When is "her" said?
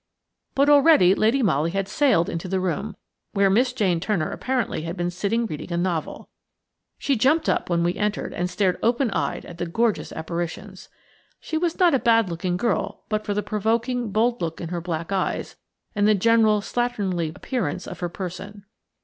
14.69-14.81, 17.99-18.09